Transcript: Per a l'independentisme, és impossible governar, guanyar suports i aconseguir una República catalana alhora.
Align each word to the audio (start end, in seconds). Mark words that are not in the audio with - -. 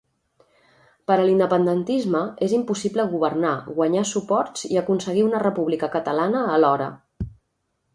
Per 1.11 1.17
a 1.23 1.27
l'independentisme, 1.29 2.23
és 2.49 2.57
impossible 2.61 3.07
governar, 3.13 3.53
guanyar 3.79 4.09
suports 4.15 4.69
i 4.75 4.83
aconseguir 4.85 5.31
una 5.31 5.47
República 5.49 5.95
catalana 5.99 6.47
alhora. 6.59 6.95